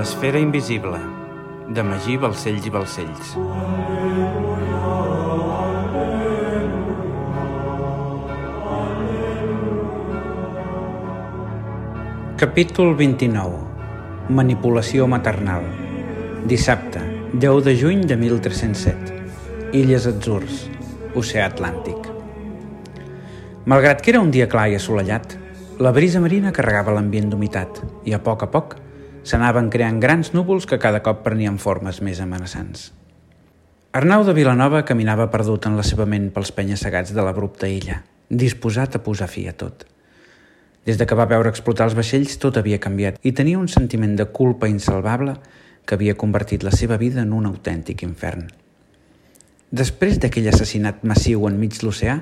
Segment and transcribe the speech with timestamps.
[0.00, 0.96] L'esfera invisible,
[1.68, 3.34] de Magí Balcells i Balcells.
[12.40, 13.60] Capítol 29.
[14.40, 15.68] Manipulació maternal.
[16.48, 17.04] Dissabte,
[17.36, 19.20] 10 de juny de 1307.
[19.76, 20.66] Illes Atzurs,
[21.12, 22.08] Oceà Atlàntic.
[23.68, 25.36] Malgrat que era un dia clar i assolellat,
[25.76, 28.80] la brisa marina carregava l'ambient d'humitat i a poc a poc
[29.22, 32.90] s'anaven creant grans núvols que cada cop prenien formes més amenaçants.
[33.92, 38.94] Arnau de Vilanova caminava perdut en la seva ment pels penya-segats de l'abrupta illa, disposat
[38.94, 39.82] a posar fi a tot.
[40.86, 44.14] Des de que va veure explotar els vaixells, tot havia canviat i tenia un sentiment
[44.16, 45.34] de culpa insalvable
[45.84, 48.46] que havia convertit la seva vida en un autèntic infern.
[49.70, 52.20] Després d'aquell assassinat massiu enmig l'oceà,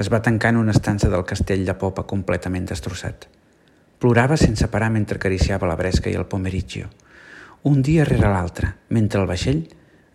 [0.00, 3.26] es va tancar en una estança del castell de popa completament destrossat.
[4.00, 6.88] Plorava sense parar mentre acariciava la bresca i el pomeriggio,
[7.68, 9.66] un dia rere l'altre, mentre el vaixell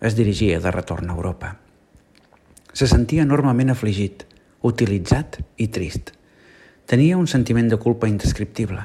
[0.02, 1.52] es dirigia de retorn a Europa.
[2.72, 4.24] Se sentia enormement afligit,
[4.66, 6.10] utilitzat i trist.
[6.90, 8.82] Tenia un sentiment de culpa indescriptible.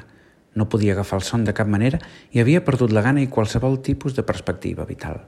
[0.54, 1.98] No podia agafar el son de cap manera
[2.30, 5.24] i havia perdut la gana i qualsevol tipus de perspectiva vital.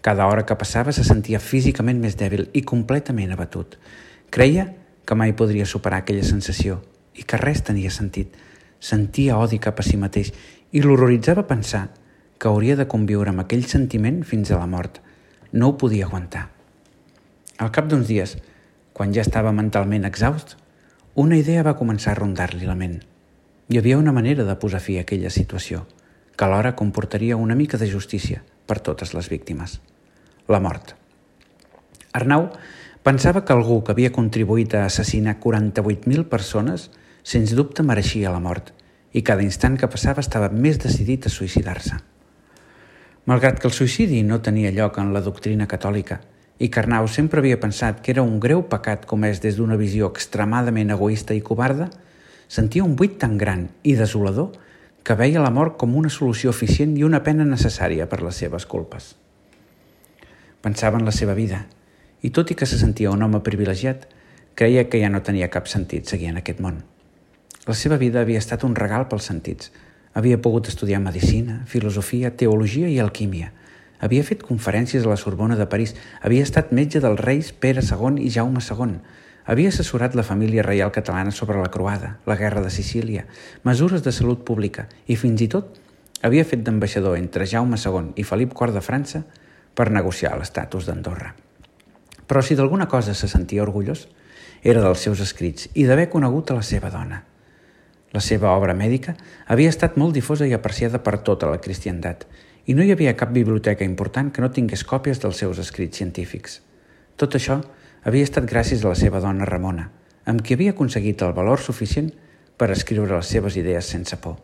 [0.00, 3.76] Cada hora que passava se sentia físicament més dèbil i completament abatut.
[4.30, 4.70] Creia
[5.04, 6.80] que mai podria superar aquella sensació
[7.12, 8.32] i que res tenia sentit.
[8.86, 10.28] Sentia odi cap a si mateix
[10.70, 11.88] i l'horroritzava pensar
[12.38, 15.00] que hauria de conviure amb aquell sentiment fins a la mort.
[15.50, 16.44] No ho podia aguantar.
[17.58, 18.36] Al cap d'uns dies,
[18.94, 20.54] quan ja estava mentalment exhaust,
[21.18, 23.00] una idea va començar a rondar-li la ment.
[23.66, 25.82] Hi havia una manera de posar fi a aquella situació,
[26.36, 29.80] que alhora comportaria una mica de justícia per totes les víctimes.
[30.46, 30.94] La mort.
[32.12, 32.52] Arnau
[33.02, 36.90] pensava que algú que havia contribuït a assassinar 48.000 persones
[37.26, 38.75] sens dubte mereixia la mort
[39.16, 41.96] i cada instant que passava estava més decidit a suïcidar-se.
[43.26, 46.20] Malgrat que el suïcidi no tenia lloc en la doctrina catòlica,
[46.60, 50.92] i Carnau sempre havia pensat que era un greu pecat comès des d'una visió extremadament
[50.92, 51.88] egoista i covarda,
[52.48, 54.52] sentia un buit tan gran i desolador
[55.02, 58.66] que veia la mort com una solució eficient i una pena necessària per les seves
[58.66, 59.14] culpes.
[60.60, 61.64] Pensava en la seva vida,
[62.22, 64.08] i tot i que se sentia un home privilegiat,
[64.54, 66.84] creia que ja no tenia cap sentit seguir en aquest món.
[67.66, 69.72] La seva vida havia estat un regal pels sentits.
[70.14, 73.52] Havia pogut estudiar medicina, filosofia, teologia i alquímia–
[73.98, 78.20] havia fet conferències a la Sorbona de París, havia estat metge dels reis Pere II
[78.22, 78.98] i Jaume II,
[79.46, 83.26] havia assessorat la família reial catalana sobre la croada, la guerra de Sicília,
[83.64, 85.80] mesures de salut pública i fins i tot
[86.22, 89.22] havia fet d'ambaixador entre Jaume II i Felip IV de França
[89.76, 91.34] per negociar l'estatus d'Andorra.
[92.26, 94.08] Però si d'alguna cosa se sentia orgullós,
[94.64, 97.22] era dels seus escrits i d'haver conegut a la seva dona.
[98.16, 99.12] La seva obra mèdica
[99.52, 102.24] havia estat molt difosa i apreciada per tota la cristiandat
[102.64, 106.62] i no hi havia cap biblioteca important que no tingués còpies dels seus escrits científics.
[107.20, 107.58] Tot això
[108.08, 109.90] havia estat gràcies a la seva dona Ramona,
[110.24, 112.08] amb qui havia aconseguit el valor suficient
[112.56, 114.40] per escriure les seves idees sense por.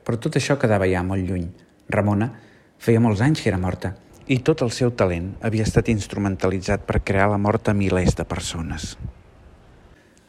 [0.00, 1.46] Però tot això quedava ja molt lluny.
[1.92, 2.32] Ramona
[2.80, 3.94] feia molts anys que era morta
[4.32, 8.24] i tot el seu talent havia estat instrumentalitzat per crear la mort a milers de
[8.24, 8.94] persones.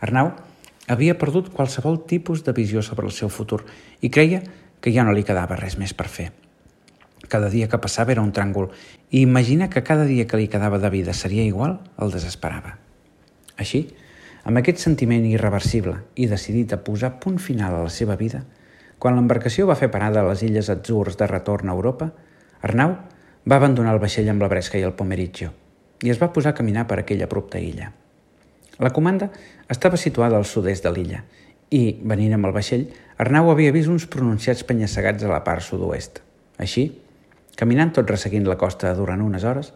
[0.03, 0.35] Arnau
[0.87, 3.63] havia perdut qualsevol tipus de visió sobre el seu futur
[4.01, 4.41] i creia
[4.81, 6.31] que ja no li quedava res més per fer.
[7.29, 8.71] Cada dia que passava era un tràngol
[9.11, 12.77] i imagina que cada dia que li quedava de vida seria igual el desesperava.
[13.57, 13.85] Així,
[14.43, 18.43] amb aquest sentiment irreversible i decidit a posar punt final a la seva vida,
[18.97, 22.11] quan l'embarcació va fer parada a les illes Atzurs de retorn a Europa,
[22.61, 22.97] Arnau
[23.45, 25.53] va abandonar el vaixell amb la bresca i el pomeriggio
[26.01, 27.91] i es va posar a caminar per aquella abrupta illa.
[28.81, 29.29] La comanda
[29.69, 31.21] estava situada al sud-est de l'illa
[31.69, 32.89] i, venint amb el vaixell,
[33.21, 36.19] Arnau havia vist uns pronunciats penyassegats a la part sud-oest.
[36.59, 36.89] Així,
[37.61, 39.67] Caminant tot resseguint la costa durant unes hores,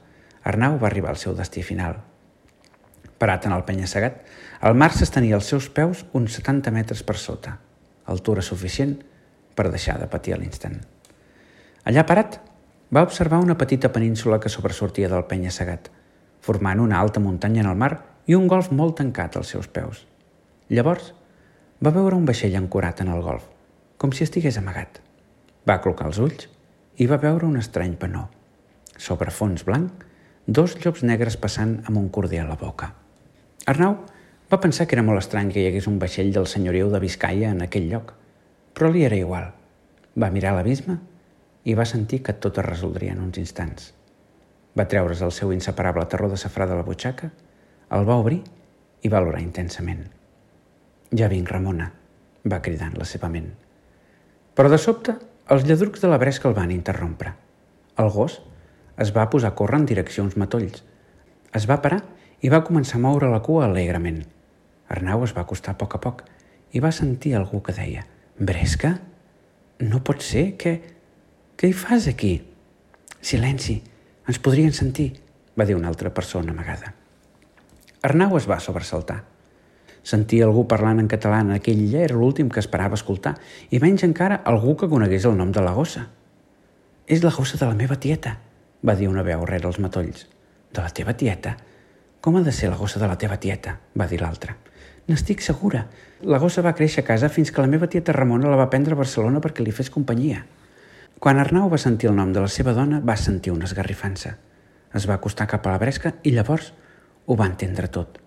[0.49, 1.99] Arnau va arribar al seu destí final.
[3.21, 4.17] Parat en el penya-segat,
[4.65, 7.59] el mar s'estenia als seus peus uns 70 metres per sota,
[8.11, 8.97] altura suficient
[9.55, 10.79] per deixar de patir a l'instant.
[11.85, 12.39] Allà parat,
[12.89, 15.91] va observar una petita península que sobresortia del penya-segat,
[16.41, 17.93] formant una alta muntanya en el mar
[18.25, 20.05] i un golf molt tancat als seus peus.
[20.69, 21.11] Llavors,
[21.83, 23.45] va veure un vaixell ancorat en el golf,
[24.01, 25.01] com si estigués amagat.
[25.67, 26.47] Va clocar els ulls
[26.97, 28.27] i va veure un estrany penó.
[28.97, 30.05] Sobre fons blanc,
[30.47, 32.93] dos llops negres passant amb un corder a la boca.
[33.65, 33.97] Arnau
[34.51, 37.51] va pensar que era molt estrany que hi hagués un vaixell del senyoriu de Vizcaya
[37.51, 38.13] en aquell lloc,
[38.73, 39.51] però li era igual.
[40.15, 40.99] Va mirar l'abisme
[41.65, 43.91] i va sentir que tot es resoldria en uns instants.
[44.77, 47.31] Va treure's el seu inseparable terror de safrà de la butxaca,
[47.95, 48.41] el va obrir
[49.05, 50.03] i va olorar intensament.
[51.15, 51.91] Ja vinc, Ramona,
[52.51, 53.53] va cridar en la seva ment.
[54.55, 55.15] Però de sobte
[55.45, 57.35] Els lladrucs de la bresca el van interrompre.
[58.01, 58.39] El gos
[58.97, 60.81] es va posar a córrer en direcció a uns matolls.
[61.53, 61.99] Es va parar
[62.41, 64.23] i va començar a moure la cua alegrement.
[64.89, 66.25] Arnau es va acostar a poc a poc
[66.73, 68.07] i va sentir algú que deia
[68.39, 68.95] «Bresca?
[69.85, 70.75] No pot ser, què...
[71.55, 72.33] Què hi fas aquí?»
[73.21, 73.77] «Silenci,
[74.25, 75.11] ens podrien sentir»,
[75.53, 76.95] va dir una altra persona amagada.
[78.05, 79.23] Arnau es va sobresaltar.
[80.05, 83.33] Sentir algú parlant en català en aquell illa era l'últim que esperava escoltar,
[83.73, 86.03] i menys encara algú que conegués el nom de la gossa.
[87.09, 88.35] «És la gossa de la meva tieta»,
[88.85, 90.27] va dir una veu rere els matolls.
[90.69, 91.55] «De la teva tieta?
[92.21, 94.53] Com ha de ser la gossa de la teva tieta?» va dir l'altra.
[95.09, 95.87] N'estic segura.
[96.21, 98.93] La gossa va créixer a casa fins que la meva tieta Ramona la va prendre
[98.93, 100.45] a Barcelona perquè li fes companyia.
[101.17, 104.37] Quan Arnau va sentir el nom de la seva dona, va sentir una esgarrifança.
[104.93, 106.73] Es va acostar cap a la bresca i llavors
[107.25, 108.19] ho va entendre tot.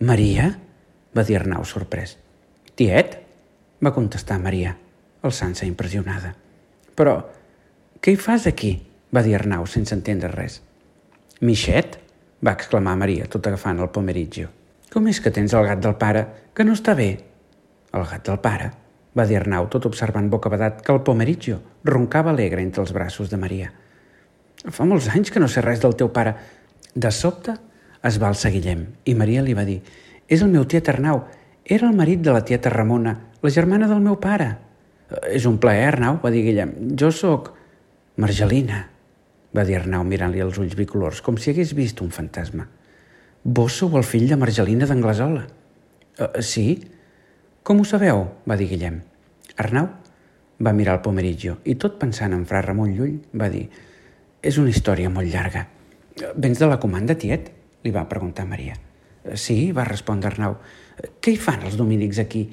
[0.00, 0.50] Maria?
[1.14, 2.16] va dir Arnau sorprès.
[2.74, 3.18] Tiet?
[3.84, 4.74] va contestar Maria,
[5.22, 6.34] alçant-se impressionada.
[6.98, 7.16] Però,
[8.00, 8.74] què hi fas aquí?
[9.14, 10.60] va dir Arnau sense entendre res.
[11.40, 11.98] Mixet?
[12.44, 14.50] va exclamar Maria, tot agafant el pomeritgio.
[14.92, 16.24] Com és que tens el gat del pare,
[16.54, 17.10] que no està bé?
[17.92, 18.70] El gat del pare,
[19.18, 23.40] va dir Arnau, tot observant bocabadat que el pomeritgio roncava alegre entre els braços de
[23.40, 23.72] Maria.
[24.70, 26.34] Fa molts anys que no sé res del teu pare.
[26.94, 27.54] De sobte
[28.04, 29.80] es va alçar Guillem i Maria li va dir
[30.28, 31.24] «És el meu tiet Arnau,
[31.64, 34.56] era el marit de la tieta Ramona, la germana del meu pare».
[35.32, 36.74] «És un plaer, Arnau», va dir Guillem.
[37.00, 37.54] «Jo sóc...»
[38.18, 38.84] «Margelina»,
[39.54, 42.68] va dir Arnau mirant-li els ulls bicolors, com si hagués vist un fantasma.
[43.44, 45.46] Vos sou el fill de Margelina d'Anglesola.
[46.18, 46.66] Uh, sí?
[47.62, 48.26] Com ho sabeu?
[48.48, 49.00] va dir Guillem.
[49.58, 49.88] Arnau
[50.64, 53.68] va mirar el pomeritgio i tot pensant en fra Ramon Llull va dir
[54.42, 55.64] és una història molt llarga.
[56.36, 57.50] Vens de la comanda, tiet?
[57.84, 58.76] Li va preguntar Maria.
[59.34, 60.56] Sí, va respondre Arnau.
[61.20, 62.46] Què hi fan els dominics aquí?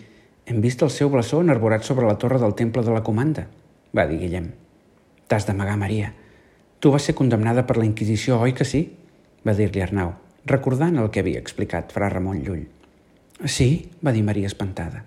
[0.46, 3.48] Hem vist el seu blasó enarborat sobre la torre del temple de la comanda,
[3.96, 4.52] va dir Guillem.
[5.28, 6.12] T'has d'amagar, Maria.
[6.80, 8.86] Tu vas ser condemnada per la Inquisició, oi que sí?
[9.46, 10.14] va dir-li Arnau
[10.46, 12.64] recordant el que havia explicat fra Ramon Llull.
[13.50, 15.04] Sí, va dir Maria espantada.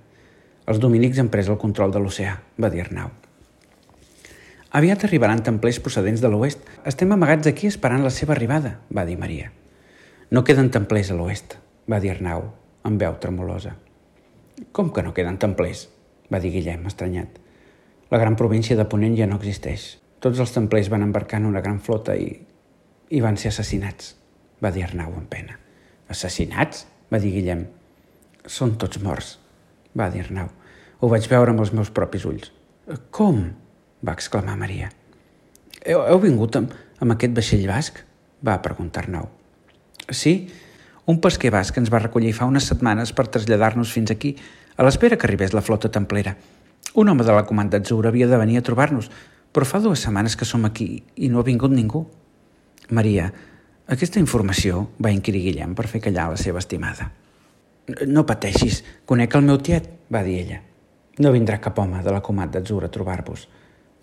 [0.68, 3.14] Els dominics han pres el control de l'oceà, va dir Arnau.
[4.78, 6.66] Aviat arribaran templers procedents de l'oest.
[6.84, 9.48] Estem amagats aquí esperant la seva arribada, va dir Maria.
[10.30, 11.56] No queden templers a l'oest,
[11.88, 12.44] va dir Arnau,
[12.84, 13.74] amb veu tremolosa.
[14.72, 15.88] Com que no queden templers?
[16.28, 17.38] va dir Guillem, estranyat.
[18.10, 19.96] La gran província de Ponent ja no existeix.
[20.20, 22.28] Tots els templers van embarcar en una gran flota i,
[23.08, 24.18] i van ser assassinats
[24.62, 25.58] va dir Arnau amb pena.
[26.10, 26.86] Assassinats?
[27.08, 27.64] va dir Guillem.
[28.44, 29.38] Són tots morts,
[29.96, 30.50] va dir Arnau.
[31.00, 32.50] Ho vaig veure amb els meus propis ulls.
[33.10, 33.42] Com?
[34.04, 34.90] va exclamar Maria.
[35.86, 38.02] Heu, heu vingut amb, amb aquest vaixell basc?
[38.44, 39.30] va preguntar Arnau.
[40.10, 40.48] Sí,
[41.08, 44.36] un pesquer basc ens va recollir fa unes setmanes per traslladar-nos fins aquí,
[44.76, 46.36] a l'espera que arribés la flota templera.
[46.94, 49.10] Un home de la comanda Atzur havia de venir a trobar-nos,
[49.52, 52.06] però fa dues setmanes que som aquí i no ha vingut ningú.
[52.90, 53.28] Maria,
[53.88, 57.10] aquesta informació va inquirir Guillem per fer callar la seva estimada.
[58.06, 60.60] No pateixis, conec el meu tiet, va dir ella.
[61.18, 63.46] No vindrà cap home de la comat d'Atzur a trobar-vos.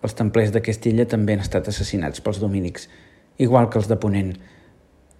[0.02, 2.90] Els templers d'aquesta illa també han estat assassinats pels domínics,
[3.38, 4.34] igual que els de Ponent.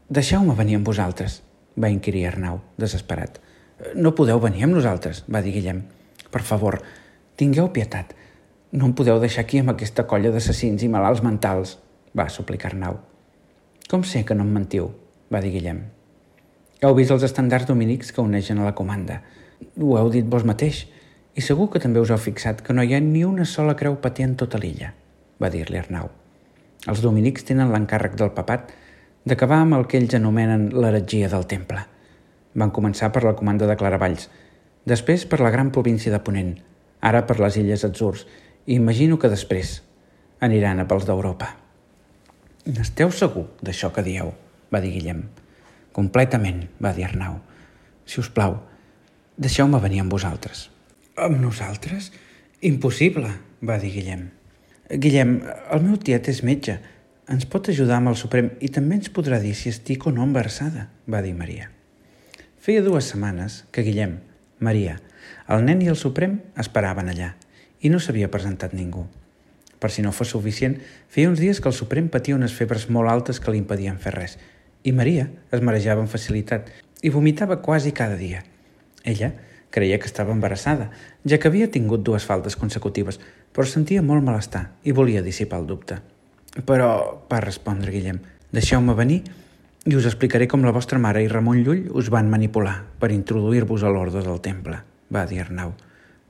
[0.07, 1.41] Deixeu-me venir amb vosaltres,
[1.75, 3.41] va inquirir Arnau, desesperat.
[3.99, 5.81] No podeu venir amb nosaltres, va dir Guillem.
[6.31, 6.79] Per favor,
[7.35, 8.13] tingueu pietat.
[8.71, 11.75] No em podeu deixar aquí amb aquesta colla d'assassins i malalts mentals,
[12.15, 13.01] va suplicar Arnau.
[13.91, 14.93] Com sé que no em mentiu?
[15.27, 15.83] va dir Guillem.
[16.87, 19.25] Heu vist els estandards dominics que uneixen a la comanda.
[19.75, 20.85] Ho heu dit vos mateix.
[21.35, 23.99] I segur que també us heu fixat que no hi ha ni una sola creu
[23.99, 24.95] patent en tota l'illa,
[25.43, 26.13] va dir-li Arnau.
[26.87, 28.71] Els dominics tenen l'encàrrec del papat
[29.27, 31.83] d'acabar amb el que ells anomenen l'heretgia del temple.
[32.55, 34.31] Van començar per la comanda de Claravalls,
[34.87, 36.55] després per la gran província de Ponent,
[37.03, 38.25] ara per les illes Atzurs,
[38.67, 39.81] i imagino que després
[40.41, 41.51] aniran a pels d'Europa.
[42.67, 44.33] N'esteu segur d'això que dieu?
[44.73, 45.21] va dir Guillem.
[45.95, 47.39] Completament, va dir Arnau.
[48.07, 48.59] Si us plau,
[49.39, 50.67] deixeu-me venir amb vosaltres.
[51.17, 52.11] Amb nosaltres?
[52.67, 53.31] Impossible,
[53.63, 54.27] va dir Guillem.
[54.91, 55.39] Guillem,
[55.75, 56.77] el meu tiet és metge.
[57.27, 60.23] Ens pot ajudar amb el Suprem i també ens podrà dir si estic o no
[60.23, 61.73] embarassada, va dir Maria.
[62.63, 64.21] Feia dues setmanes que Guillem,
[64.63, 65.01] Maria,
[65.51, 67.33] el nen i el Suprem esperaven allà
[67.83, 69.09] i no s'havia presentat ningú.
[69.83, 70.79] Per si no fos suficient,
[71.11, 74.15] feia uns dies que el Suprem patia unes febres molt altes que li impedien fer
[74.15, 74.39] res,
[74.87, 76.71] i Maria es marejava amb facilitat
[77.03, 78.47] i vomitava quasi cada dia.
[79.03, 79.35] Ella
[79.75, 80.93] creia que estava embarassada,
[81.27, 83.19] ja que havia tingut dues faltes consecutives,
[83.51, 86.05] però sentia molt malestar i volia dissipar el dubte.
[86.65, 86.91] Però,
[87.29, 88.23] va respondre Guillem,
[88.55, 89.21] deixeu-me venir
[89.87, 93.85] i us explicaré com la vostra mare i Ramon Llull us van manipular per introduir-vos
[93.85, 94.81] a l'ordre del temple,
[95.13, 95.75] va dir Arnau.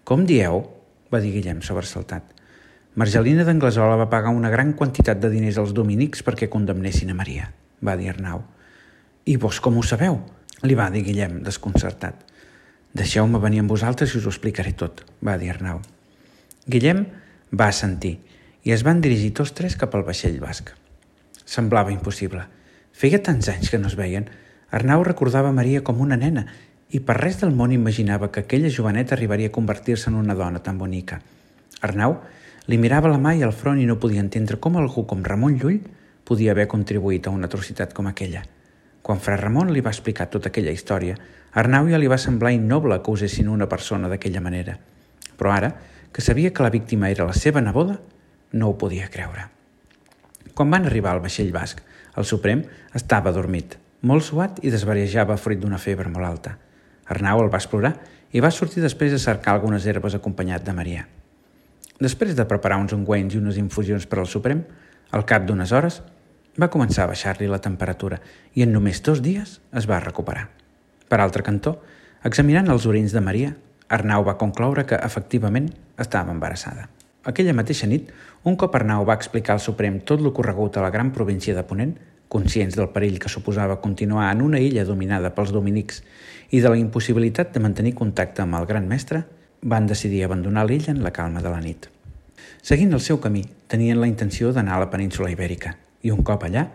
[0.05, 0.65] Com dieu?
[1.13, 2.35] va dir Guillem sobresaltat.
[2.99, 7.51] Margelina d'Anglesola va pagar una gran quantitat de diners als dominics perquè condemnessin a Maria,
[7.81, 8.43] va dir Arnau.
[9.27, 10.19] I vos com ho sabeu?
[10.65, 12.25] li va dir Guillem, desconcertat.
[12.97, 15.83] Deixeu-me venir amb vosaltres i us ho explicaré tot, va dir Arnau.
[16.67, 17.05] Guillem
[17.53, 18.17] va sentir
[18.67, 20.73] i es van dirigir tots tres cap al vaixell basc.
[21.47, 22.43] Semblava impossible.
[22.91, 24.27] Feia tants anys que no es veien.
[24.75, 26.43] Arnau recordava Maria com una nena
[26.91, 30.65] i per res del món imaginava que aquella joveneta arribaria a convertir-se en una dona
[30.67, 31.21] tan bonica.
[31.87, 32.17] Arnau
[32.67, 35.61] li mirava la mà i el front i no podia entendre com algú com Ramon
[35.63, 35.79] Llull
[36.27, 38.43] podia haver contribuït a una atrocitat com aquella.
[39.07, 41.15] Quan fra Ramon li va explicar tota aquella història,
[41.55, 44.75] Arnau ja li va semblar innoble que usessin una persona d'aquella manera.
[45.39, 45.71] Però ara,
[46.11, 48.01] que sabia que la víctima era la seva neboda,
[48.53, 49.49] no ho podia creure.
[50.55, 51.83] Quan van arribar al vaixell basc,
[52.17, 52.63] el Suprem
[52.97, 56.57] estava dormit, molt suat i desvariejava fruit d'una febre molt alta.
[57.13, 57.95] Arnau el va explorar
[58.33, 61.07] i va sortir després a cercar algunes herbes acompanyat de Maria.
[62.01, 64.63] Després de preparar uns ungüents i unes infusions per al Suprem,
[65.17, 66.03] al cap d'unes hores,
[66.61, 68.19] va començar a baixar-li la temperatura
[68.55, 70.49] i en només dos dies es va recuperar.
[71.09, 71.77] Per altre cantó,
[72.25, 73.55] examinant els orins de Maria,
[73.89, 76.89] Arnau va concloure que, efectivament, estava embarassada.
[77.27, 78.11] Aquella mateixa nit,
[78.47, 81.65] un cop Arnau va explicar al Suprem tot el corregut a la gran província de
[81.67, 81.97] Ponent,
[82.31, 86.05] conscients del perill que suposava continuar en una illa dominada pels dominics
[86.55, 89.25] i de la impossibilitat de mantenir contacte amb el gran mestre,
[89.63, 91.89] van decidir abandonar l'illa en la calma de la nit.
[92.63, 96.47] Seguint el seu camí, tenien la intenció d'anar a la península ibèrica i, un cop
[96.47, 96.69] allà,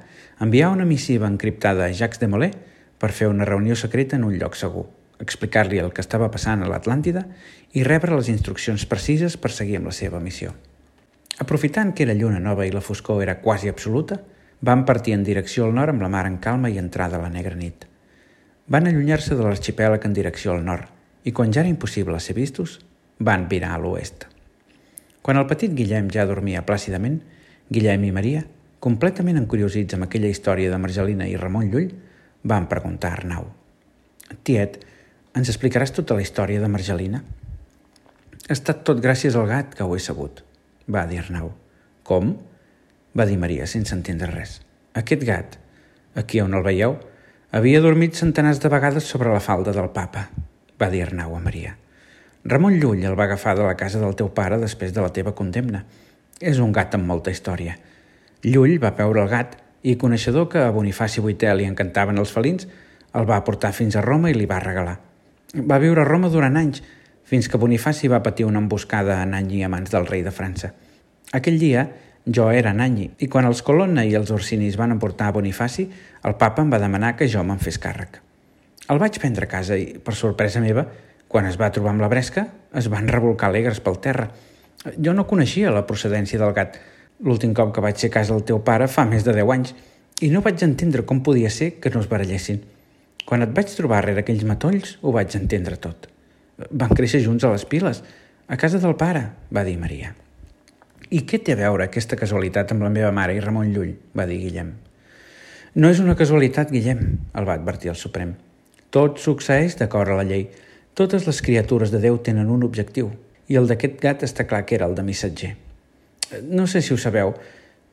[0.44, 2.52] enviar una missiva encriptada a Jacques de Molay
[3.00, 4.90] per fer una reunió secreta en un lloc segur,
[5.24, 7.24] explicar-li el que estava passant a l'Atlàntida
[7.72, 10.52] i rebre les instruccions precises per seguir amb la seva missió.
[11.40, 14.20] Aprofitant que era lluna nova i la foscor era quasi absoluta,
[14.62, 17.32] van partir en direcció al nord amb la mar en calma i entrada a la
[17.34, 17.88] negra nit.
[18.68, 20.88] Van allunyar-se de l'arxipèlag en direcció al nord
[21.24, 22.80] i, quan ja era impossible ser vistos,
[23.20, 24.28] van virar a l'oest.
[25.22, 27.20] Quan el petit Guillem ja dormia plàcidament,
[27.70, 28.46] Guillem i Maria,
[28.82, 31.92] completament encuriosits amb aquella història de Margelina i Ramon Llull,
[32.44, 33.50] van preguntar a Arnau.
[34.44, 34.80] Tiet,
[35.38, 37.22] ens explicaràs tota la història de Margelina?
[38.48, 40.42] Ha estat tot gràcies al gat que ho he sabut,
[40.92, 41.52] va dir Arnau.
[42.04, 42.36] Com?
[43.18, 44.62] va dir Maria sense entendre res.
[44.96, 45.58] Aquest gat,
[46.16, 46.96] aquí on el veieu,
[47.52, 50.30] havia dormit centenars de vegades sobre la falda del papa,
[50.80, 51.76] va dir Arnau a Maria.
[52.44, 55.36] Ramon Llull el va agafar de la casa del teu pare després de la teva
[55.38, 55.84] condemna.
[56.42, 57.76] És un gat amb molta història.
[58.42, 62.66] Llull va veure el gat i, coneixedor que a Bonifaci VIII li encantaven els felins,
[63.14, 64.98] el va portar fins a Roma i li va regalar.
[65.54, 66.82] Va viure a Roma durant anys,
[67.32, 70.74] fins que Bonifaci va patir una emboscada a Nanyi a mans del rei de França.
[71.32, 71.86] Aquell dia,
[72.28, 75.88] jo era Nanyi, i quan els Colonna i els Orsinis van emportar a Bonifaci,
[76.28, 78.20] el papa em va demanar que jo me'n fes càrrec.
[78.92, 80.84] El vaig prendre a casa i, per sorpresa meva,
[81.32, 84.28] quan es va trobar amb la bresca, es van revolcar alegres pel terra.
[85.00, 86.76] Jo no coneixia la procedència del gat.
[87.24, 89.76] L'últim cop que vaig ser a casa del teu pare fa més de 10 anys
[90.20, 92.60] i no vaig entendre com podia ser que no es barallessin.
[93.24, 96.11] Quan et vaig trobar rere aquells matolls, ho vaig entendre tot.
[96.70, 98.04] Van créixer junts a les piles,
[98.48, 100.14] a casa del pare, va dir Maria.
[101.12, 103.96] I què té a veure aquesta casualitat amb la meva mare i Ramon Llull?
[104.16, 104.72] va dir Guillem.
[105.76, 107.02] No és una casualitat, Guillem,
[107.36, 108.34] el va advertir el Suprem.
[108.92, 110.50] Tot succeeix d'acord a la llei.
[111.00, 113.12] Totes les criatures de Déu tenen un objectiu,
[113.48, 115.54] i el d'aquest gat està clar que era el de missatger.
[116.48, 117.34] No sé si ho sabeu,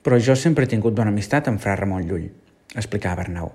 [0.03, 2.27] però jo sempre he tingut bona amistat amb fra Ramon Llull,
[2.75, 3.53] explicava Arnau.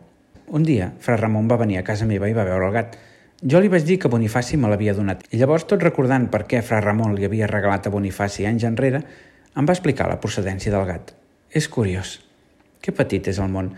[0.56, 2.98] Un dia, fra Ramon va venir a casa meva i va veure el gat.
[3.44, 6.62] Jo li vaig dir que Bonifaci me l'havia donat, i llavors, tot recordant per què
[6.64, 9.02] fra Ramon li havia regalat a Bonifaci anys enrere,
[9.60, 11.12] em va explicar la procedència del gat.
[11.52, 12.22] És curiós.
[12.80, 13.74] Que petit és el món.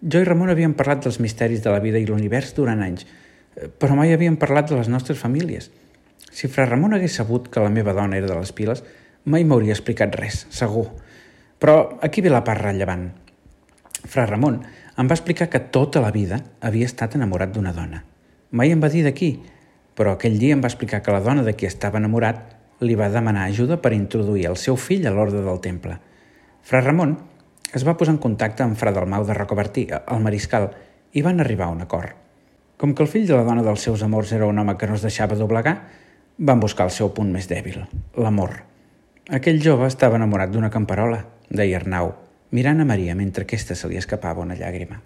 [0.00, 3.04] Jo i Ramon havíem parlat dels misteris de la vida i l'univers durant anys,
[3.76, 5.68] però mai havíem parlat de les nostres famílies.
[6.32, 8.80] Si fra Ramon hagués sabut que la meva dona era de les piles,
[9.28, 10.86] mai m'hauria explicat res, segur.
[11.60, 13.10] Però aquí ve la part rellevant.
[14.00, 14.62] Fra Ramon
[14.96, 18.06] em va explicar que tota la vida havia estat enamorat d'una dona.
[18.50, 19.36] Mai em va dir d'aquí,
[19.94, 23.10] però aquell dia em va explicar que la dona de qui estava enamorat li va
[23.12, 25.98] demanar ajuda per introduir el seu fill a l'ordre del temple.
[26.66, 27.12] Fra Ramon
[27.76, 30.70] es va posar en contacte amb Fra Dalmau de Rocabertí, el mariscal,
[31.12, 32.16] i van arribar a un acord.
[32.80, 34.96] Com que el fill de la dona dels seus amors era un home que no
[34.98, 35.76] es deixava doblegar,
[36.38, 37.84] van buscar el seu punt més dèbil,
[38.16, 38.56] l'amor.
[39.30, 42.14] Aquell jove estava enamorat d'una camperola, deia Arnau,
[42.50, 44.98] mirant a Maria mentre aquesta se li escapava una llàgrima.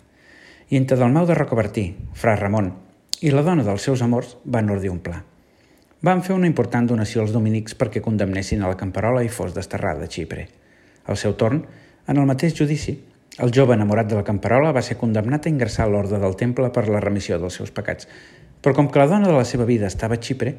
[0.70, 2.72] I entre Dalmau de Rocabertí, Fra Ramon
[3.20, 5.22] i la dona dels seus amors van ordir un pla
[6.04, 10.04] van fer una important donació als dominics perquè condemnessin a la camperola i fos desterrada
[10.04, 10.42] a Xipre.
[11.08, 11.62] Al seu torn,
[12.06, 12.92] en el mateix judici,
[13.40, 16.68] el jove enamorat de la camperola va ser condemnat a ingressar a l'ordre del temple
[16.74, 18.08] per la remissió dels seus pecats,
[18.60, 20.52] però com que la dona de la seva vida estava a Xipre,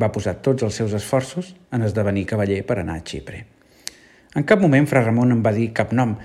[0.00, 3.42] va posar tots els seus esforços en esdevenir cavaller per anar a Xipre.
[4.34, 6.16] En cap moment fra Ramon em va dir cap nom.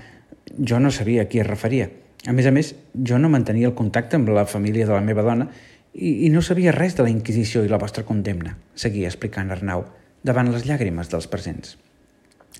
[0.56, 1.90] Jo no sabia a qui es referia.
[2.28, 5.24] A més a més, jo no mantenia el contacte amb la família de la meva
[5.26, 5.48] dona
[5.92, 9.84] i, i no sabia res de la Inquisició i la vostra condemna, seguia explicant Arnau,
[10.22, 11.76] davant les llàgrimes dels presents.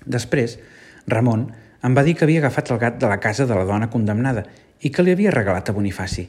[0.05, 0.59] Després,
[1.07, 1.49] Ramon
[1.83, 4.45] em va dir que havia agafat el gat de la casa de la dona condemnada
[4.83, 6.27] i que li havia regalat a Bonifaci.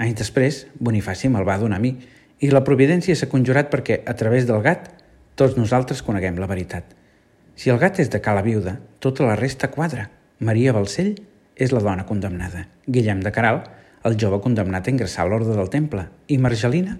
[0.00, 1.94] Anys després, Bonifaci me'l va donar a mi
[2.40, 4.90] i la providència s'ha conjurat perquè, a través del gat,
[5.34, 6.84] tots nosaltres coneguem la veritat.
[7.54, 10.08] Si el gat és de cala viuda, tota la resta quadra.
[10.40, 11.14] Maria Balcell
[11.54, 12.66] és la dona condemnada.
[12.86, 13.62] Guillem de Caral,
[14.04, 16.04] el jove condemnat a ingressar a l'ordre del temple.
[16.28, 16.98] I Margelina,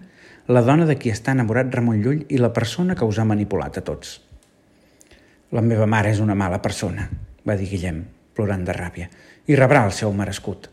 [0.49, 3.79] la dona de qui està enamorat Ramon Llull i la persona que us ha manipulat
[3.79, 4.19] a tots.
[5.53, 7.07] La meva mare és una mala persona,
[7.45, 8.01] va dir Guillem,
[8.35, 9.11] plorant de ràbia,
[9.47, 10.71] i rebrà el seu merescut.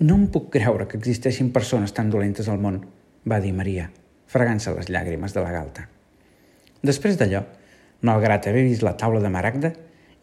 [0.00, 2.80] No em puc creure que existeixin persones tan dolentes al món,
[3.28, 3.90] va dir Maria,
[4.32, 5.86] fregant-se les llàgrimes de la galta.
[6.80, 7.44] Després d'allò,
[8.08, 9.74] malgrat haver vist la taula de Maragda,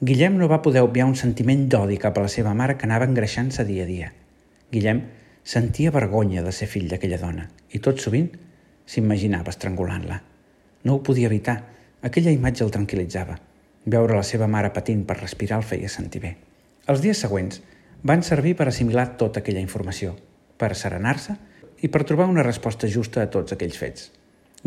[0.01, 3.05] Guillem no va poder obviar un sentiment d'odi cap a la seva mare que anava
[3.05, 4.11] engreixant-se dia a dia.
[4.73, 5.01] Guillem
[5.47, 8.27] sentia vergonya de ser fill d'aquella dona i tot sovint
[8.83, 10.17] s'imaginava estrangulant-la.
[10.83, 11.61] No ho podia evitar,
[12.03, 13.37] aquella imatge el tranquil·litzava.
[13.87, 16.33] Veure la seva mare patint per respirar el feia sentir bé.
[16.91, 17.61] Els dies següents
[18.03, 20.17] van servir per assimilar tota aquella informació,
[20.59, 21.37] per serenar-se
[21.79, 24.11] i per trobar una resposta justa a tots aquells fets.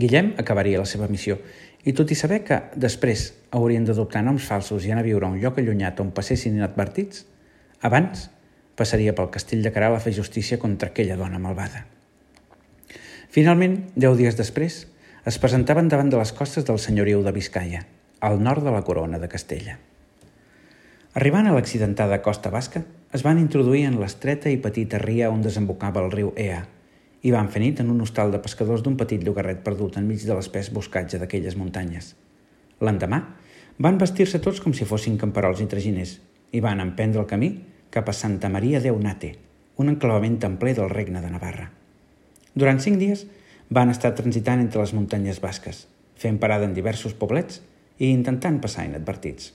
[0.00, 1.36] Guillem acabaria la seva missió
[1.84, 5.34] i tot i saber que després haurien d'adoptar noms falsos i anar a viure a
[5.34, 7.26] un lloc allunyat on passessin inadvertits,
[7.84, 8.30] abans
[8.80, 11.84] passaria pel castell de Caral a fer justícia contra aquella dona malvada.
[13.30, 14.86] Finalment, deu dies després,
[15.28, 17.84] es presentaven davant de les costes del senyoriu de Vizcaya,
[18.24, 19.76] al nord de la corona de Castella.
[21.14, 22.82] Arribant a l'accidentada costa basca,
[23.12, 26.64] es van introduir en l'estreta i petita ria on desembocava el riu Ea,
[27.20, 30.36] i van fer nit en un hostal de pescadors d'un petit llogarret perdut enmig de
[30.36, 32.14] l'espès boscatge d'aquelles muntanyes.
[32.80, 33.20] L'endemà,
[33.78, 36.18] van vestir-se tots com si fossin camperols i traginers
[36.52, 37.50] i van emprendre el camí
[37.90, 39.34] cap a Santa Maria d'Eunate,
[39.76, 41.68] un enclavament templer del regne de Navarra.
[42.54, 43.26] Durant cinc dies
[43.70, 47.62] van estar transitant entre les muntanyes basques, fent parada en diversos poblets
[47.98, 49.52] i intentant passar inadvertits.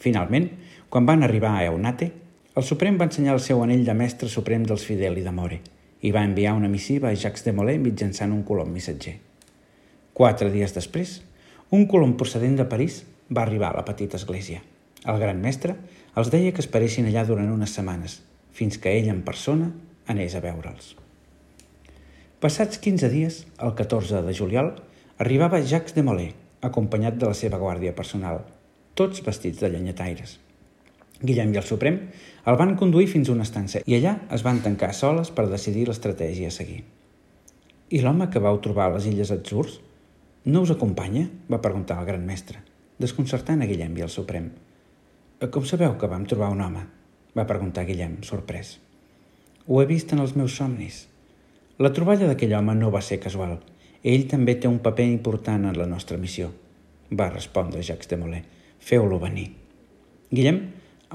[0.00, 0.48] Finalment,
[0.88, 2.12] quan van arribar a Eunate,
[2.56, 5.60] el Suprem va ensenyar el seu anell de mestre suprem dels Fidel i de More–
[6.00, 9.18] i va enviar una missiva a Jacques de Molay mitjançant un colom missatger.
[10.16, 11.20] Quatre dies després,
[11.76, 14.62] un colom procedent de París va arribar a la petita església.
[15.04, 15.76] El gran mestre
[16.18, 18.20] els deia que esperessin allà durant unes setmanes,
[18.52, 19.70] fins que ell en persona
[20.10, 20.94] anés a veure'ls.
[22.40, 24.72] Passats 15 dies, el 14 de juliol,
[25.20, 26.30] arribava Jacques de Molay,
[26.64, 28.40] acompanyat de la seva guàrdia personal,
[28.96, 30.38] tots vestits de llenyataires.
[31.20, 31.98] Guillem i el Suprem
[32.48, 35.84] el van conduir fins a una estança i allà es van tancar soles per decidir
[35.88, 36.80] l'estratègia a seguir.
[37.92, 39.78] I l'home que vau trobar a les Illes Atzurs
[40.48, 41.26] no us acompanya?
[41.52, 42.62] va preguntar el gran mestre,
[42.98, 44.48] desconcertant a Guillem i el Suprem.
[45.40, 46.80] Eh, com sabeu que vam trobar un home?
[47.32, 48.74] va preguntar Guillem, sorprès.
[49.66, 51.06] Ho he vist en els meus somnis.
[51.80, 53.54] La troballa d'aquell home no va ser casual.
[54.04, 56.50] Ell també té un paper important en la nostra missió,
[57.16, 58.42] va respondre Jacques de Molay.
[58.84, 59.46] Feu-lo venir.
[60.28, 60.58] Guillem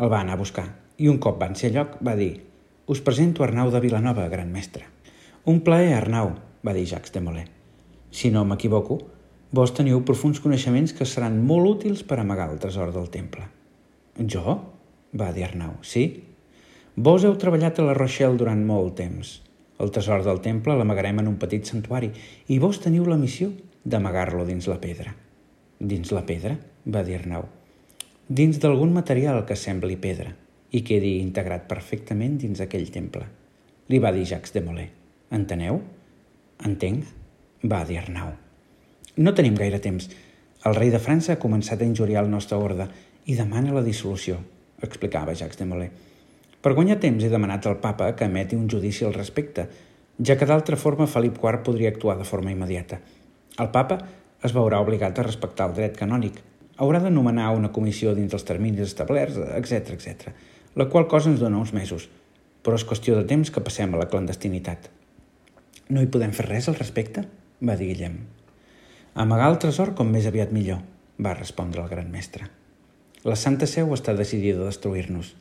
[0.01, 0.65] el va anar a buscar
[0.97, 2.31] i un cop van ser a lloc va dir
[2.89, 4.87] «Us presento Arnau de Vilanova, gran mestre».
[5.45, 6.31] «Un plaer, Arnau»,
[6.65, 7.45] va dir Jacques de Molay.
[8.09, 8.97] «Si no m'equivoco,
[9.51, 13.45] vos teniu profuns coneixements que seran molt útils per amagar el tresor del temple».
[14.19, 14.59] «Jo?»
[15.13, 15.75] va dir Arnau.
[15.81, 16.23] «Sí?
[16.95, 19.41] Vos heu treballat a la Rochelle durant molt temps.
[19.79, 22.13] El tresor del temple l'amagarem en un petit santuari
[22.47, 23.51] i vos teniu la missió
[23.83, 25.15] d'amagar-lo dins la pedra».
[25.79, 27.47] «Dins la pedra?» va dir Arnau
[28.27, 30.31] dins d'algun material que sembli pedra
[30.73, 33.25] i quedi integrat perfectament dins aquell temple.
[33.87, 34.87] Li va dir Jacques de Molay.
[35.31, 35.77] Enteneu?
[36.65, 37.05] Entenc,
[37.69, 38.31] va dir Arnau.
[39.17, 40.09] No tenim gaire temps.
[40.65, 42.89] El rei de França ha començat a injuriar el nostre ordre
[43.25, 44.37] i demana la dissolució,
[44.85, 45.89] explicava Jacques de Molay.
[46.61, 49.67] Per guanyar temps he demanat al papa que emeti un judici al respecte,
[50.17, 52.99] ja que d'altra forma Felip IV podria actuar de forma immediata.
[53.61, 53.99] El papa
[54.43, 56.41] es veurà obligat a respectar el dret canònic,
[56.77, 60.33] haurà de nomenar una comissió dins els terminis establerts, etc etc.
[60.75, 62.09] la qual cosa ens dona uns mesos,
[62.61, 64.89] però és qüestió de temps que passem a la clandestinitat.
[65.89, 67.25] No hi podem fer res al respecte?
[67.61, 68.19] va dir Guillem.
[69.15, 70.81] Amagar el tresor com més aviat millor,
[71.21, 72.49] va respondre el gran mestre.
[73.25, 75.31] La Santa Seu està decidida a destruir-nos.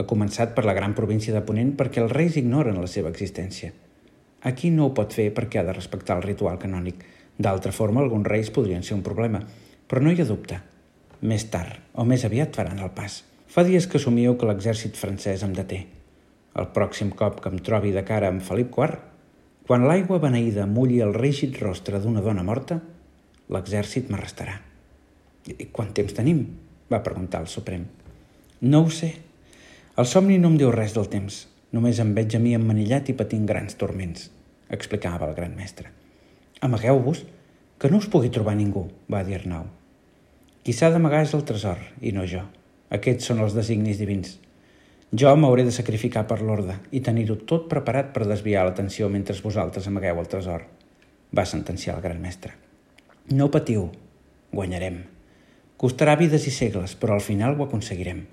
[0.00, 3.74] Ha començat per la gran província de Ponent perquè els reis ignoren la seva existència.
[4.48, 7.04] Aquí no ho pot fer perquè ha de respectar el ritual canònic.
[7.36, 9.42] D'altra forma, alguns reis podrien ser un problema,
[9.84, 10.62] però no hi ha dubte.
[11.20, 13.20] Més tard, o més aviat, faran el pas.
[13.52, 15.84] Fa dies que somieu que l'exèrcit francès em deté.
[16.56, 18.96] El pròxim cop que em trobi de cara amb Felip IV,
[19.68, 22.80] quan l'aigua beneïda mulli el rígid rostre d'una dona morta,
[23.52, 24.62] l'exèrcit m'arrestarà.
[25.52, 26.46] I quant temps tenim?
[26.92, 27.84] Va preguntar el Suprem.
[28.60, 29.12] No ho sé.
[29.96, 31.46] El somni no em diu res del temps.
[31.74, 34.28] Només em veig a mi emmanillat i patint grans torments,
[34.72, 35.90] explicava el gran mestre.
[36.64, 37.24] Amagueu-vos,
[37.76, 39.66] que no us pugui trobar ningú, va dir Arnau.
[40.64, 42.44] Qui s'ha d'amagar és el tresor, i no jo.
[42.96, 44.36] Aquests són els designis divins.
[45.12, 49.86] Jo m'hauré de sacrificar per l'ordre i tenir-ho tot preparat per desviar l'atenció mentre vosaltres
[49.90, 50.64] amagueu el tresor,
[51.36, 52.54] va sentenciar el gran mestre.
[53.30, 53.90] No patiu,
[54.54, 55.15] guanyarem.
[55.76, 58.24] Costarà vides i segles, però al final ho aconseguirem.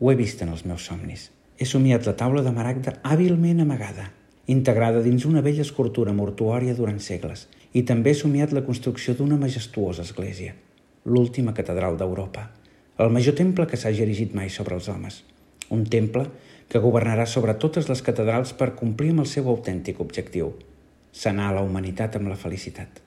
[0.00, 1.28] Ho he vist en els meus somnis.
[1.58, 4.10] He somiat la taula de maragda hàbilment amagada,
[4.46, 9.38] integrada dins una vella escultura mortuòria durant segles, i també he somiat la construcció d'una
[9.38, 10.54] majestuosa església–
[11.08, 12.50] l'última catedral d'Europa,
[12.98, 15.22] el major temple que s'hagi erigit mai sobre els homes,
[15.70, 16.26] un temple
[16.68, 20.52] que governarà sobre totes les catedrals per complir amb el seu autèntic objectiu,
[21.12, 23.00] sanar la humanitat amb la felicitat,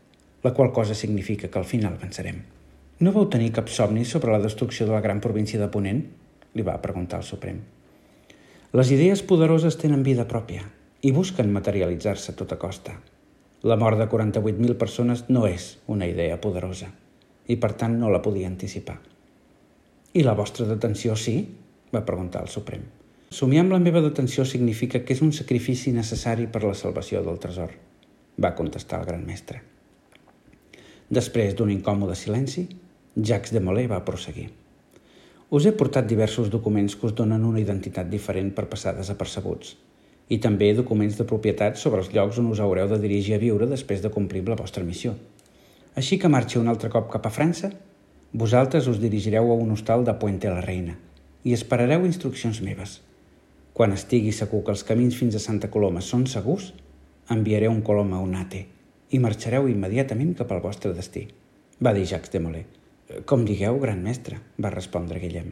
[0.43, 2.41] la qual cosa significa que al final vencerem.
[3.02, 6.04] No vau tenir cap somni sobre la destrucció de la gran província de Ponent?
[6.54, 7.56] li va preguntar el Suprem.
[8.78, 10.68] Les idees poderoses tenen vida pròpia
[11.02, 12.94] i busquen materialitzar-se a tota costa.
[13.66, 16.92] La mort de 48.000 persones no és una idea poderosa
[17.50, 19.00] i per tant no la podia anticipar.
[20.14, 21.36] I la vostra detenció sí?
[21.90, 22.86] va preguntar el Suprem.
[23.34, 27.42] Somiar amb la meva detenció significa que és un sacrifici necessari per la salvació del
[27.42, 27.74] tresor,
[28.38, 29.64] va contestar el gran mestre.
[31.10, 32.70] Després d'un incòmode silenci,
[33.15, 34.50] Jacques de Molay va prosseguir.
[35.50, 39.76] Us he portat diversos documents que us donen una identitat diferent per passar desapercebuts,
[40.30, 43.67] i també documents de propietat sobre els llocs on us haureu de dirigir a viure
[43.67, 45.17] després de complir la vostra missió–
[45.95, 47.69] així que marxi un altre cop cap a França,
[48.32, 50.95] vosaltres us dirigireu a un hostal de Puente la Reina
[51.43, 53.00] i esperareu instruccions meves.
[53.74, 56.71] Quan estigui segur que els camins fins a Santa Coloma són segurs,
[57.36, 58.65] enviaré un colom a Unate
[59.12, 61.26] i marxareu immediatament cap al vostre destí,
[61.84, 62.63] va dir Jacques de Molay.
[63.26, 65.52] Com digueu, gran mestre, va respondre Guillem.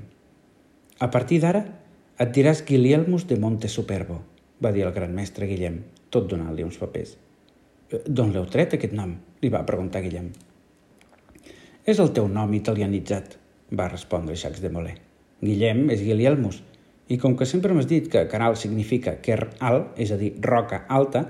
[1.00, 1.64] A partir d'ara,
[2.20, 4.20] et diràs Guilielmus de Monte Superbo,
[4.64, 5.80] va dir el gran mestre Guillem,
[6.12, 7.16] tot donant-li uns papers.
[8.06, 9.16] D'on l'heu tret, aquest nom?
[9.42, 10.30] li va preguntar Guillem.
[11.88, 13.38] És el teu nom italianitzat,
[13.72, 14.98] va respondre Jacques de Molay.
[15.42, 16.62] Guillem és Guilielmus,
[17.10, 20.84] i com que sempre m'has dit que canal significa Quer alt, és a dir, roca
[20.88, 21.26] alta,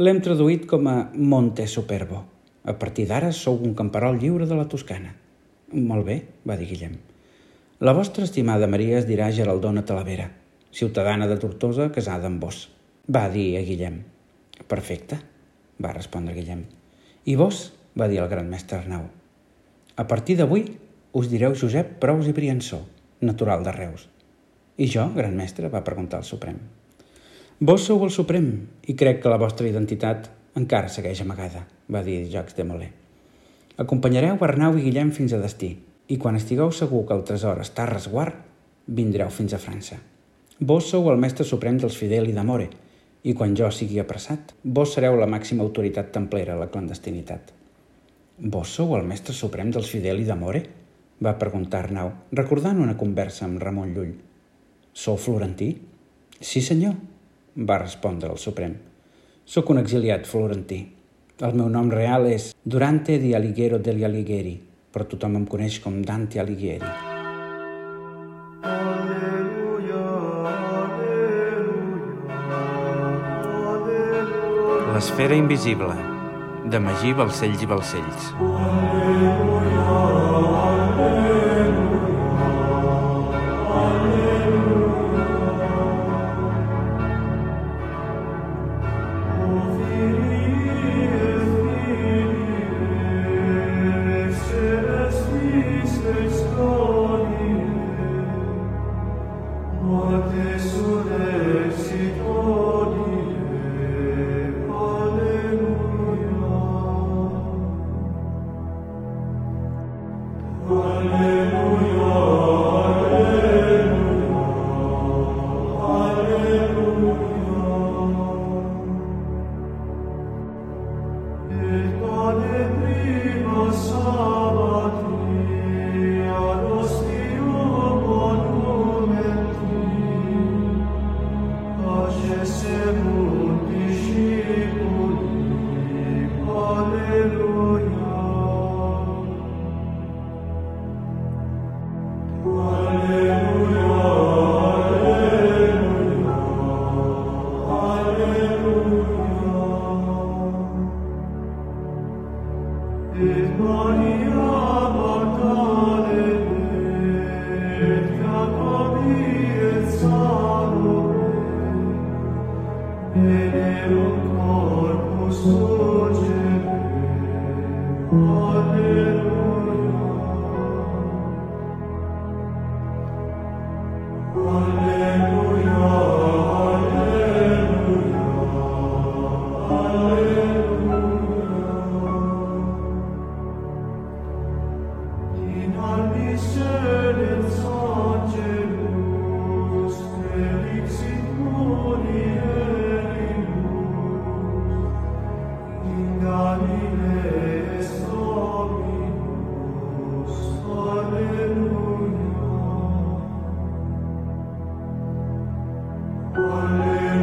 [0.00, 2.24] l'hem traduït com a Monte Superbo.
[2.64, 5.19] A partir d'ara sou un camperol lliure de la Toscana.
[5.70, 6.96] Molt bé, va dir Guillem.
[7.78, 10.26] La vostra estimada Maria es dirà Geraldona Talavera,
[10.74, 12.64] ciutadana de Tortosa casada amb vos,
[13.06, 14.00] va dir a Guillem.
[14.66, 15.20] Perfecte,
[15.78, 16.64] va respondre Guillem.
[17.24, 17.70] I vos?
[17.94, 19.06] va dir el gran mestre Arnau.
[19.94, 20.64] A partir d'avui
[21.14, 22.82] us direu Josep Prous i Briançó,
[23.20, 24.08] natural de Reus.
[24.76, 25.70] I jo, gran mestre?
[25.70, 26.58] va preguntar el Suprem.
[27.60, 28.50] Vos sou el Suprem
[28.90, 32.99] i crec que la vostra identitat encara segueix amagada, va dir Jacques de Molay.
[33.78, 35.76] Acompanyareu Arnau i Guillem fins a destí
[36.10, 38.34] i quan estigueu segur que el tresor està a resguard,
[38.86, 40.00] vindreu fins a França.
[40.58, 42.66] Vos sou el mestre suprem dels Fidel i d'Amore,
[43.22, 47.52] i quan jo sigui apressat, vos sereu la màxima autoritat templera a la clandestinitat.
[48.40, 50.64] Vos sou el mestre suprem dels Fidel i d'Amore?
[51.20, 54.14] va preguntar Arnau, recordant una conversa amb Ramon Llull.
[54.92, 55.74] Sou florentí?
[56.40, 56.94] Sí, senyor,
[57.56, 58.78] va respondre el Suprem.
[59.44, 60.80] Sóc un exiliat florentí.
[61.40, 64.52] El meu nom real és Durante di Alighiero degli Alighieri,
[64.92, 66.90] però tothom em coneix com Dante Alighieri.
[74.92, 75.96] L'esfera invisible,
[76.68, 78.34] de Magí Balcells i Balcells.
[78.36, 80.29] Aleluia, aleluia.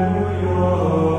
[0.08, 1.17] Hallelujah.